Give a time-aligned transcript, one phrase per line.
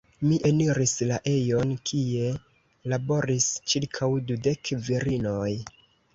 [0.27, 2.31] Mi eniris la ejon, kie
[2.95, 5.49] laboris ĉirkaŭ dudek virinoj.